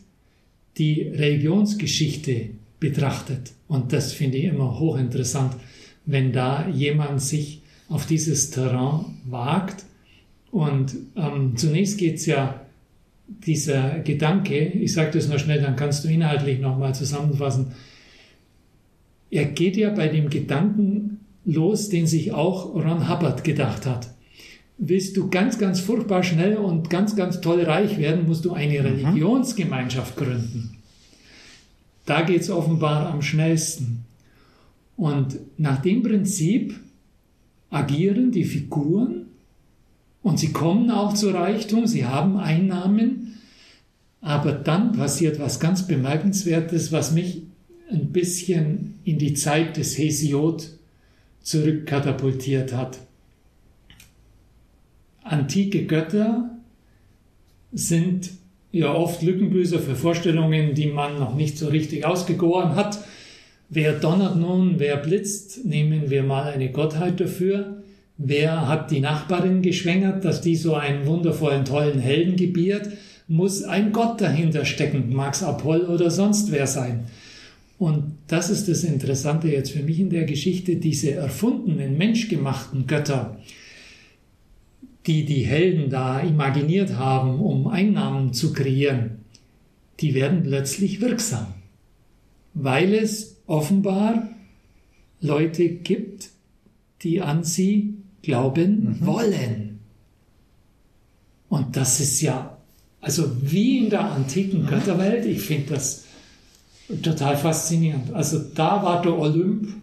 [0.78, 2.50] die Religionsgeschichte
[2.80, 3.52] betrachtet.
[3.68, 5.54] Und das finde ich immer hochinteressant,
[6.04, 9.84] wenn da jemand sich auf dieses Terrain wagt.
[10.50, 12.60] Und ähm, zunächst geht es ja
[13.26, 17.72] dieser Gedanke, ich sage das noch schnell, dann kannst du inhaltlich nochmal zusammenfassen.
[19.30, 24.08] Er geht ja bei dem Gedanken los, den sich auch Ron Hubbard gedacht hat.
[24.84, 28.80] Willst du ganz, ganz furchtbar schnell und ganz, ganz toll reich werden, musst du eine
[28.80, 28.86] mhm.
[28.86, 30.78] Religionsgemeinschaft gründen.
[32.04, 34.04] Da geht es offenbar am schnellsten.
[34.96, 36.74] Und nach dem Prinzip
[37.70, 39.26] agieren die Figuren
[40.20, 43.38] und sie kommen auch zu Reichtum, sie haben Einnahmen,
[44.20, 47.42] aber dann passiert was ganz Bemerkenswertes, was mich
[47.88, 50.70] ein bisschen in die Zeit des Hesiod
[51.40, 52.98] zurückkatapultiert hat.
[55.32, 56.50] Antike Götter
[57.72, 58.32] sind
[58.70, 62.98] ja oft Lückenbüßer für Vorstellungen, die man noch nicht so richtig ausgegoren hat.
[63.70, 67.82] Wer donnert nun, wer blitzt, nehmen wir mal eine Gottheit dafür.
[68.18, 72.90] Wer hat die Nachbarin geschwängert, dass die so einen wundervollen, tollen Helden gebiert?
[73.26, 77.04] Muss ein Gott dahinter stecken, mag's Apoll oder sonst wer sein.
[77.78, 83.38] Und das ist das Interessante jetzt für mich in der Geschichte, diese erfundenen, menschgemachten Götter,
[85.06, 89.22] die die Helden da imaginiert haben, um Einnahmen zu kreieren,
[90.00, 91.46] die werden plötzlich wirksam,
[92.54, 94.28] weil es offenbar
[95.20, 96.30] Leute gibt,
[97.02, 99.06] die an sie glauben mhm.
[99.06, 99.80] wollen.
[101.48, 102.56] Und das ist ja,
[103.00, 106.04] also wie in der antiken Götterwelt, ich finde das
[107.02, 108.12] total faszinierend.
[108.12, 109.81] Also da war der Olymp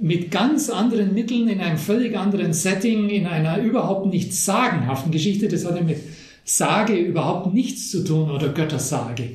[0.00, 5.48] mit ganz anderen Mitteln, in einem völlig anderen Setting, in einer überhaupt nicht sagenhaften Geschichte.
[5.48, 5.98] Das hatte mit
[6.44, 9.30] Sage überhaupt nichts zu tun oder Göttersage.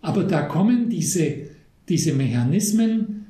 [0.00, 1.34] Aber da kommen diese,
[1.88, 3.26] diese Mechanismen,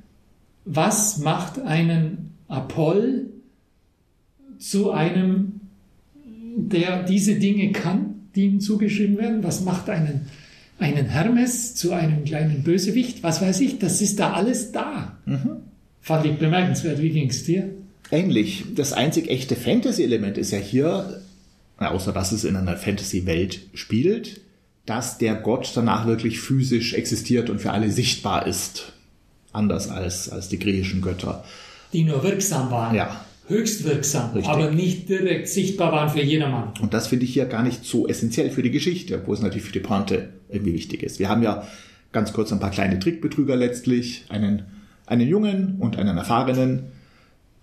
[0.64, 3.26] was macht einen Apoll
[4.58, 5.60] zu einem,
[6.56, 9.42] der diese Dinge kann, die ihm zugeschrieben werden?
[9.42, 10.26] Was macht einen
[10.78, 15.18] einen Hermes zu einem kleinen Bösewicht, was weiß ich, das ist da alles da.
[15.24, 15.56] Mhm.
[16.04, 17.00] Fand ich bemerkenswert.
[17.00, 17.70] Wie ging es dir?
[18.10, 18.64] Ähnlich.
[18.74, 21.22] Das einzig echte Fantasy-Element ist ja hier,
[21.78, 24.42] außer dass es in einer Fantasy-Welt spielt,
[24.84, 28.92] dass der Gott danach wirklich physisch existiert und für alle sichtbar ist.
[29.54, 31.42] anders als, als die griechischen Götter.
[31.92, 32.94] Die nur wirksam waren.
[32.94, 33.24] Ja.
[33.46, 34.52] Höchst wirksam, Richtig.
[34.52, 36.72] aber nicht direkt sichtbar waren für jedermann.
[36.80, 39.64] Und das finde ich hier gar nicht so essentiell für die Geschichte, wo es natürlich
[39.64, 41.18] für die Pointe irgendwie wichtig ist.
[41.18, 41.66] Wir haben ja
[42.12, 44.64] ganz kurz ein paar kleine Trickbetrüger letztlich, einen,
[45.06, 46.92] einen Jungen und einen Erfahrenen,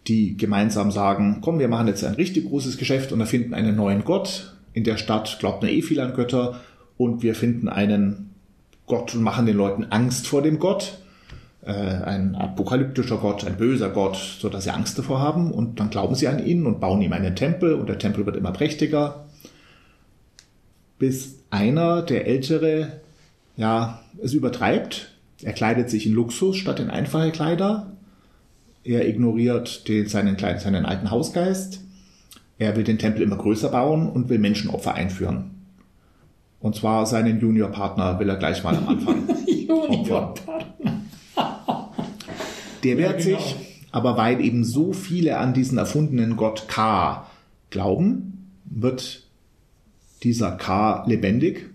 [0.08, 4.04] die gemeinsam sagen, komm, wir machen jetzt ein richtig großes Geschäft und erfinden einen neuen
[4.04, 4.56] Gott.
[4.74, 6.60] In der Stadt glaubt nur eh viel an Götter
[6.98, 8.32] und wir finden einen
[8.88, 10.98] Gott und machen den Leuten Angst vor dem Gott.
[11.64, 15.92] Äh, ein apokalyptischer Gott, ein böser Gott, so dass sie Angst davor haben und dann
[15.92, 19.26] glauben sie an ihn und bauen ihm einen Tempel und der Tempel wird immer prächtiger,
[20.98, 23.02] bis einer, der Ältere,
[23.58, 25.11] ja, es übertreibt.
[25.44, 27.92] Er kleidet sich in Luxus statt in einfache Kleider.
[28.84, 31.82] Er ignoriert den, seinen, kleinen, seinen alten Hausgeist.
[32.58, 35.52] Er will den Tempel immer größer bauen und will Menschenopfer einführen.
[36.60, 39.24] Und zwar seinen Juniorpartner will er gleich mal am Anfang.
[39.48, 40.60] Juniorpartner.
[42.84, 43.40] Der wehrt Ja, genau.
[43.40, 43.56] sich,
[43.92, 47.26] aber weil eben so viele an diesen erfundenen Gott K
[47.72, 49.24] glauben, wird
[50.24, 51.71] dieser K lebendig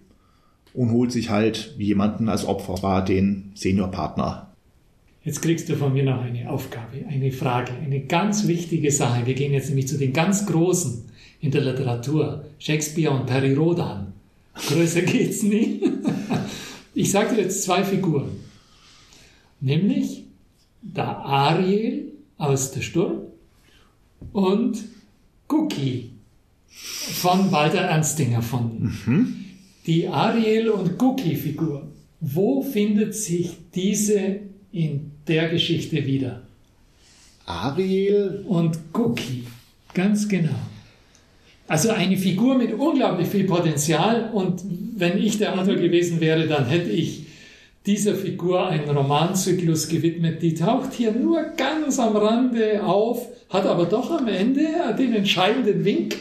[0.76, 4.52] und holt sich halt jemanden als Opfer, war den Seniorpartner.
[5.24, 9.26] Jetzt kriegst du von mir noch eine Aufgabe, eine Frage, eine ganz wichtige Sache.
[9.26, 11.04] Wir gehen jetzt nämlich zu den ganz Großen
[11.40, 12.44] in der Literatur.
[12.58, 14.12] Shakespeare und Perry Rodan.
[14.68, 15.82] Größer geht's nie.
[16.98, 18.30] Ich sage dir jetzt zwei Figuren.
[19.60, 20.24] Nämlich
[20.80, 23.18] der Ariel aus der Sturm
[24.32, 24.82] und
[25.48, 26.12] Cookie
[26.66, 29.45] von Walter Ernstinger erfunden.
[29.86, 31.86] Die Ariel- und Cookie-Figur.
[32.20, 34.40] Wo findet sich diese
[34.72, 36.42] in der Geschichte wieder?
[37.46, 39.44] Ariel, Und Cookie,
[39.94, 40.58] ganz genau.
[41.68, 44.62] Also eine Figur mit unglaublich viel Potenzial und
[44.96, 47.26] wenn ich der Autor gewesen wäre, dann hätte ich
[47.86, 50.42] dieser Figur einen Romanzyklus gewidmet.
[50.42, 54.66] Die taucht hier nur ganz am Rande auf, hat aber doch am Ende
[54.98, 56.16] den entscheidenden Wink.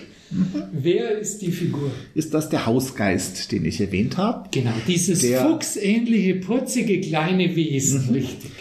[0.72, 1.92] Wer ist die Figur?
[2.14, 4.50] ist das der Hausgeist, den ich erwähnt habe?
[4.52, 8.52] Genau, dieses Der- fuchsähnliche, putzige kleine Wesen, richtig.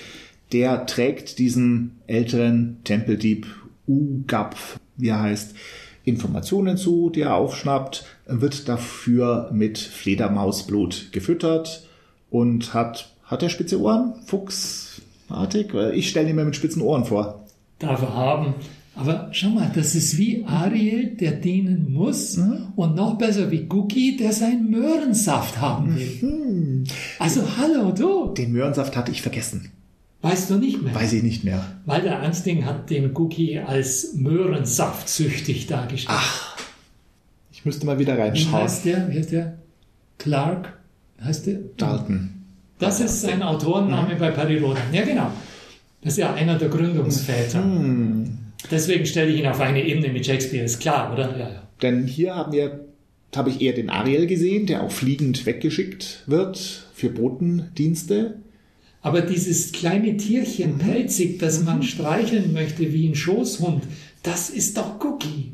[0.53, 3.47] Der trägt diesem älteren Tempeldieb
[3.89, 4.57] Ugap,
[4.97, 5.55] wie er heißt,
[6.05, 11.89] Informationen zu, die er aufschnappt, wird dafür mit Fledermausblut gefüttert
[12.31, 14.13] und hat, hat er spitze Ohren?
[14.27, 15.73] Fuchsartig?
[15.95, 17.45] Ich stelle ihn mir mit spitzen Ohren vor.
[17.79, 18.55] darf er haben.
[18.97, 22.39] Aber schau mal, das ist wie Ariel, der dienen muss
[22.77, 26.85] und noch besser wie Cookie, der seinen Möhrensaft haben will.
[27.19, 29.71] Also hallo du, Den Möhrensaft hatte ich vergessen.
[30.23, 30.95] weißt du nicht mehr.
[30.95, 31.65] Weiß ich nicht mehr.
[31.87, 36.19] Walter Ernsting hat den Cookie als Möhrensaft süchtig dargestellt.
[37.53, 38.63] Ich müsste mal wieder Wie reinschauen.
[38.63, 39.09] heißt der?
[39.11, 39.59] Wie heißt der?
[40.19, 40.79] Clark?
[41.23, 41.59] Heißt der?
[41.77, 42.31] Dalton.
[42.79, 44.83] Das ist sein Autorenname bei Perry Rodan.
[44.93, 45.31] Ja, genau.
[46.03, 47.61] Das ist ja einer der Gründungsväter.
[48.71, 51.31] Deswegen stelle ich ihn auf eine Ebene mit Shakespeare, ist klar, oder?
[51.39, 51.69] Ja, ja.
[51.83, 52.87] Denn hier haben wir,
[53.35, 56.59] habe ich eher den Ariel gesehen, der auch fliegend weggeschickt wird
[56.95, 58.37] für Botendienste.
[59.03, 63.83] Aber dieses kleine Tierchen, pelzig, das man streicheln möchte wie ein Schoßhund,
[64.23, 65.53] das ist doch Cookie.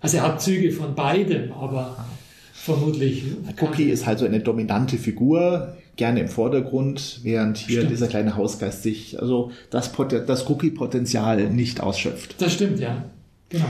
[0.00, 2.04] Also er hat Züge von beidem, aber
[2.52, 3.22] vermutlich.
[3.60, 7.92] Cookie ist halt so eine dominante Figur, gerne im Vordergrund, während hier Stimmt.
[7.92, 9.92] dieser kleine Hausgeist sich, also das,
[10.26, 12.40] das Cookie-Potenzial nicht ausschöpft.
[12.40, 13.04] Das stimmt, ja.
[13.48, 13.66] Genau.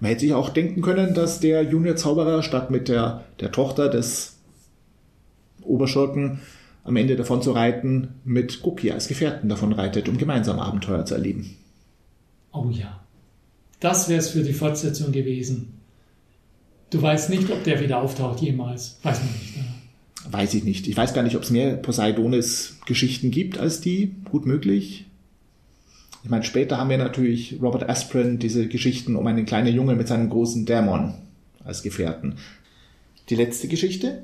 [0.00, 4.36] Man hätte sich auch denken können, dass der Junior-Zauberer statt mit der, der Tochter des
[5.62, 6.40] Oberschurken
[6.84, 11.14] am Ende davon zu reiten, mit Cookie als Gefährten davon reitet, um gemeinsam Abenteuer zu
[11.14, 11.56] erleben.
[12.52, 13.00] Oh ja.
[13.80, 15.74] Das wäre es für die Fortsetzung gewesen.
[16.90, 18.98] Du weißt nicht, ob der wieder auftaucht jemals.
[19.02, 19.56] Weiß man nicht.
[19.56, 19.77] Oder?
[20.30, 20.86] Weiß ich nicht.
[20.88, 24.14] Ich weiß gar nicht, ob es mehr Poseidonis-Geschichten gibt als die.
[24.30, 25.06] Gut möglich.
[26.22, 30.08] Ich meine, später haben wir natürlich Robert Asprin, diese Geschichten um einen kleinen Junge mit
[30.08, 31.14] seinem großen Dämon
[31.64, 32.34] als Gefährten.
[33.30, 34.22] Die letzte Geschichte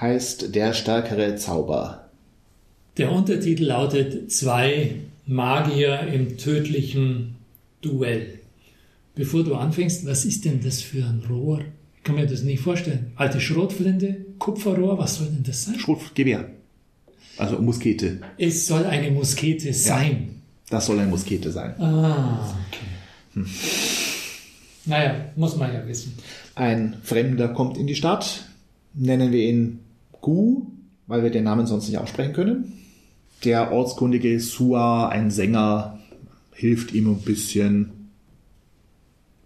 [0.00, 2.08] heißt Der stärkere Zauber.
[2.96, 7.36] Der Untertitel lautet Zwei Magier im tödlichen
[7.80, 8.40] Duell.
[9.14, 11.60] Bevor du anfängst, was ist denn das für ein Rohr?
[12.04, 13.12] Ich kann mir das nicht vorstellen.
[13.16, 15.78] Alte Schrotflinte, Kupferrohr, was soll denn das sein?
[15.78, 16.50] Schrotgewehr.
[17.38, 18.20] Also Muskete.
[18.36, 20.42] Es soll eine Muskete sein.
[20.68, 21.80] Das soll eine Muskete sein.
[21.80, 22.84] Ah, okay.
[23.32, 23.46] Hm.
[24.84, 26.12] Naja, muss man ja wissen.
[26.54, 28.50] Ein Fremder kommt in die Stadt,
[28.92, 29.78] nennen wir ihn
[30.20, 30.66] Gu,
[31.06, 32.74] weil wir den Namen sonst nicht aussprechen können.
[33.44, 36.00] Der ortskundige Sua, ein Sänger,
[36.52, 38.10] hilft ihm ein bisschen,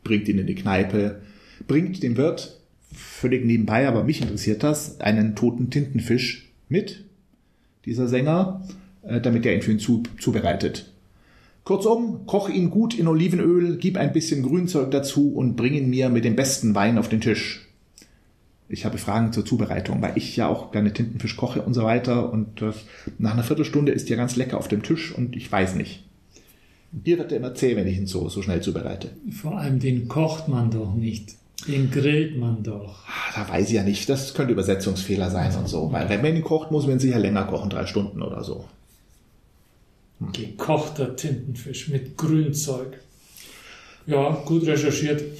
[0.02, 1.20] bringt ihn in die Kneipe,
[1.68, 2.58] bringt dem Wirt
[2.92, 7.04] völlig nebenbei, aber mich interessiert das, einen toten Tintenfisch mit.
[7.84, 8.66] Dieser Sänger
[9.08, 10.92] äh, damit er ihn für ihn zu, zubereitet.
[11.64, 16.08] Kurzum, koch ihn gut in Olivenöl, gib ein bisschen Grünzeug dazu und bring ihn mir
[16.08, 17.66] mit dem besten Wein auf den Tisch.
[18.70, 22.30] Ich habe Fragen zur Zubereitung, weil ich ja auch gerne Tintenfisch koche und so weiter.
[22.32, 22.72] Und äh,
[23.18, 26.04] nach einer Viertelstunde ist der ganz lecker auf dem Tisch und ich weiß nicht.
[26.92, 29.10] Bier wird der immer zäh, wenn ich ihn so, so schnell zubereite.
[29.30, 31.37] Vor allem den kocht man doch nicht.
[31.66, 33.04] Den grillt man doch.
[33.06, 34.08] Ah, Da weiß ich ja nicht.
[34.08, 35.90] Das könnte Übersetzungsfehler sein und so.
[35.92, 38.64] Weil wenn man ihn kocht, muss man ihn sicher länger kochen, drei Stunden oder so.
[40.32, 42.98] Gekochter Tintenfisch mit Grünzeug.
[44.06, 45.22] Ja, gut recherchiert.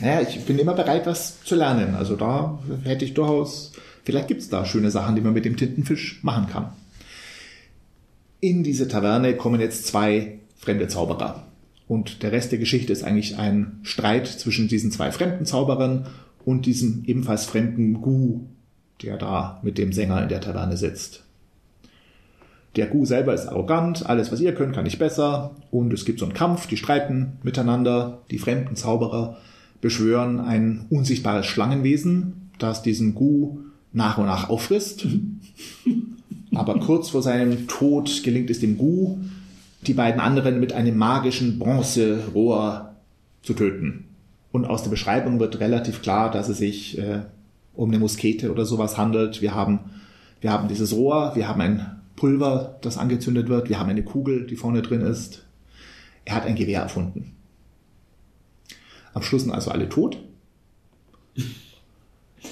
[0.00, 1.94] Naja, ich bin immer bereit, was zu lernen.
[1.94, 3.72] Also da hätte ich durchaus,
[4.04, 6.72] vielleicht gibt es da schöne Sachen, die man mit dem Tintenfisch machen kann.
[8.40, 11.46] In diese Taverne kommen jetzt zwei fremde Zauberer.
[11.88, 16.06] Und der Rest der Geschichte ist eigentlich ein Streit zwischen diesen zwei fremden Zauberern
[16.44, 18.40] und diesem ebenfalls fremden Gu,
[19.02, 21.24] der da mit dem Sänger in der Taverne sitzt.
[22.76, 25.54] Der Gu selber ist arrogant, alles was ihr könnt, kann ich besser.
[25.70, 28.22] Und es gibt so einen Kampf, die streiten miteinander.
[28.30, 29.36] Die fremden Zauberer
[29.82, 33.58] beschwören ein unsichtbares Schlangenwesen, das diesen Gu
[33.92, 35.06] nach und nach auffrisst.
[36.54, 39.18] Aber kurz vor seinem Tod gelingt es dem Gu,
[39.86, 42.94] die beiden anderen mit einem magischen Bronzerohr
[43.42, 44.04] zu töten.
[44.52, 47.20] Und aus der Beschreibung wird relativ klar, dass es sich äh,
[47.74, 49.42] um eine Muskete oder sowas handelt.
[49.42, 49.80] Wir haben,
[50.40, 54.46] wir haben dieses Rohr, wir haben ein Pulver, das angezündet wird, wir haben eine Kugel,
[54.46, 55.44] die vorne drin ist.
[56.24, 57.32] Er hat ein Gewehr erfunden.
[59.14, 60.18] Am Schluss sind also alle tot.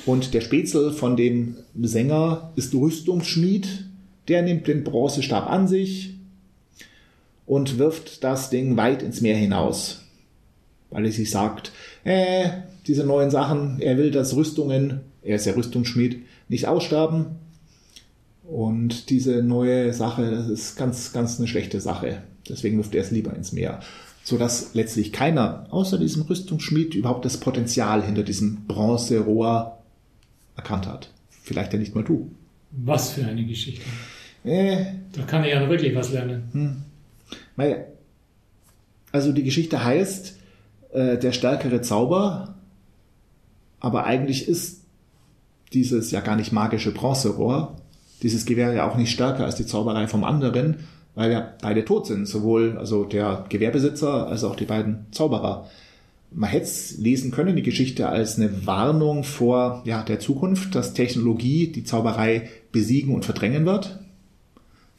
[0.06, 3.86] Und der Spätzle von dem Sänger ist Rüstungsschmied.
[4.28, 6.19] Der nimmt den Bronzestab an sich
[7.50, 10.02] und wirft das Ding weit ins Meer hinaus.
[10.90, 11.72] Weil er sich sagt,
[12.04, 12.48] äh,
[12.86, 17.26] diese neuen Sachen, er will, dass Rüstungen, er ist ja Rüstungsschmied, nicht aussterben.
[18.44, 22.22] Und diese neue Sache, das ist ganz, ganz eine schlechte Sache.
[22.48, 23.80] Deswegen wirft er es lieber ins Meer.
[24.22, 29.76] Sodass letztlich keiner, außer diesem Rüstungsschmied, überhaupt das Potenzial hinter diesem Bronzerohr
[30.54, 31.10] erkannt hat.
[31.42, 32.30] Vielleicht ja nicht mal du.
[32.70, 33.82] Was für eine Geschichte.
[34.44, 34.84] Äh,
[35.16, 36.84] Da kann er ja wirklich was lernen.
[37.60, 37.88] Weil,
[39.12, 40.38] also die Geschichte heißt,
[40.94, 42.54] äh, der stärkere Zauber,
[43.80, 44.84] aber eigentlich ist
[45.74, 47.76] dieses ja gar nicht magische Bronzerohr,
[48.22, 50.76] dieses Gewehr ja auch nicht stärker als die Zauberei vom anderen,
[51.14, 55.68] weil ja beide tot sind, sowohl also der Gewehrbesitzer als auch die beiden Zauberer.
[56.32, 60.94] Man hätte es lesen können, die Geschichte als eine Warnung vor ja, der Zukunft, dass
[60.94, 63.98] Technologie die Zauberei besiegen und verdrängen wird.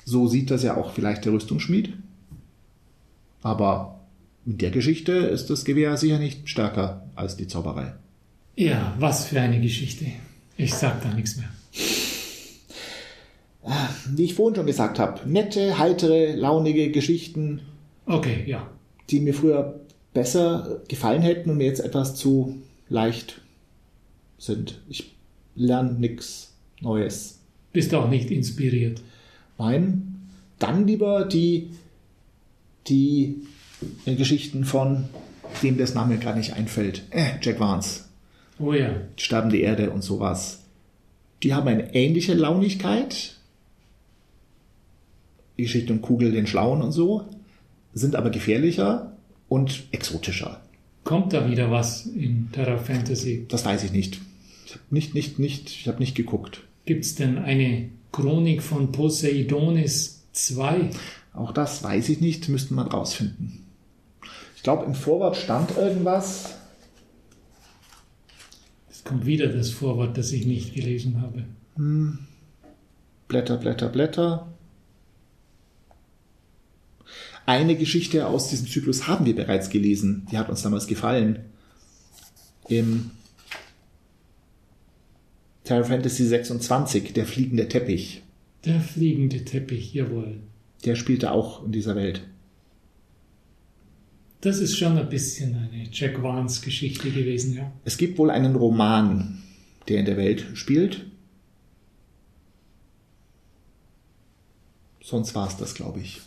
[0.06, 1.94] So sieht das ja auch vielleicht der Rüstungsschmied.
[3.42, 4.00] Aber
[4.46, 7.94] in der Geschichte ist das Gewehr sicher nicht stärker als die Zauberei.
[8.56, 10.06] Ja, was für eine Geschichte.
[10.58, 11.50] Ich sag da nichts mehr.
[14.10, 17.62] Wie ich vorhin schon gesagt habe, nette, heitere, launige Geschichten,
[18.06, 18.68] Okay, ja.
[19.10, 19.80] die mir früher
[20.14, 22.58] besser gefallen hätten und mir jetzt etwas zu
[22.90, 23.42] leicht
[24.38, 24.82] sind.
[24.90, 25.16] Ich
[25.56, 27.40] lerne nichts Neues.
[27.72, 29.02] Bist auch nicht inspiriert.
[29.58, 30.16] Nein,
[30.60, 31.70] dann lieber die,
[32.88, 33.42] die
[34.06, 35.06] äh, Geschichten von
[35.64, 37.04] dem, das Name gerade nicht einfällt.
[37.12, 38.06] Äh, Jack Vance.
[38.60, 38.94] Oh ja.
[39.18, 40.60] Die sterbende Erde und sowas.
[41.44, 43.36] Die haben eine ähnliche Launigkeit.
[45.58, 47.26] Die Geschichte um Kugel den Schlauen und so.
[47.94, 49.12] Sind aber gefährlicher
[49.50, 50.62] und exotischer.
[51.04, 53.46] Kommt da wieder was in Terra Fantasy?
[53.50, 54.20] Das weiß ich nicht.
[54.66, 56.62] Ich habe nicht, nicht, nicht, ich habe nicht geguckt.
[56.86, 60.92] Gibt es denn eine Chronik von Poseidonis 2?
[61.34, 63.66] Auch das weiß ich nicht, müsste man rausfinden.
[64.56, 66.56] Ich glaube, im Vorwort stand irgendwas.
[68.90, 71.46] Es kommt wieder das Vorwort, das ich nicht gelesen habe.
[73.28, 74.52] Blätter, Blätter, Blätter.
[77.46, 80.28] Eine Geschichte aus diesem Zyklus haben wir bereits gelesen.
[80.32, 81.40] Die hat uns damals gefallen.
[82.68, 83.12] Im
[85.64, 88.22] Terra Fantasy 26, der fliegende Teppich.
[88.66, 90.40] Der fliegende Teppich, jawohl.
[90.86, 92.28] Der spielte auch in dieser Welt.
[94.42, 97.72] Das ist schon ein bisschen eine Jack Vance Geschichte gewesen, ja.
[97.86, 99.44] Es gibt wohl einen Roman,
[99.88, 101.06] der in der Welt spielt.
[105.00, 106.22] Sonst war es das, glaube ich.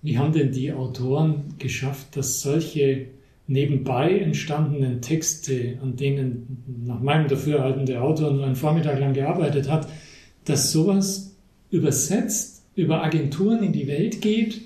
[0.00, 3.08] Wie haben denn die Autoren geschafft, dass solche
[3.48, 9.68] nebenbei entstandenen Texte, an denen nach meinem Dafürhalten der Autor nur einen Vormittag lang gearbeitet
[9.68, 9.88] hat,
[10.44, 11.35] dass sowas
[11.70, 14.60] übersetzt über Agenturen in die Welt geht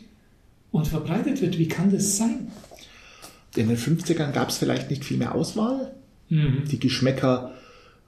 [0.73, 1.59] und verbreitet wird?
[1.59, 2.49] Wie kann das sein?
[3.57, 5.93] In den 50ern gab es vielleicht nicht viel mehr Auswahl.
[6.29, 6.65] Mhm.
[6.71, 7.53] Die Geschmäcker,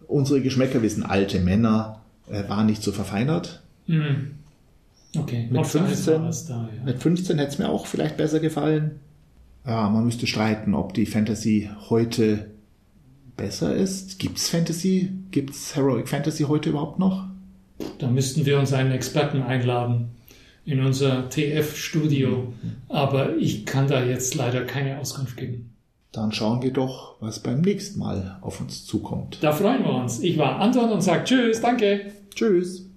[0.07, 2.01] unsere Geschmäcker, wir sind alte Männer.
[2.31, 3.63] äh, war nicht so verfeinert.
[3.87, 4.33] Hm.
[5.19, 6.85] Okay, Mit Opfer 15, war was da, ja.
[6.85, 9.01] mit 15 hätte es mir auch vielleicht besser gefallen.
[9.67, 12.51] Ja, man müsste streiten, ob die Fantasy heute
[13.37, 14.19] besser ist.
[14.21, 15.11] Gibt's Fantasy?
[15.33, 17.27] Gibt's Heroic Fantasy heute überhaupt noch?
[17.99, 20.11] Da müssten wir uns einen Experten einladen
[20.65, 22.53] in unser TF-Studio.
[22.89, 25.75] Aber ich kann da jetzt leider keine Auskunft geben.
[26.13, 29.39] Dann schauen wir doch, was beim nächsten Mal auf uns zukommt.
[29.41, 30.21] Da freuen wir uns.
[30.21, 32.13] Ich war Anton und sage Tschüss, danke.
[32.35, 32.92] Tschüss.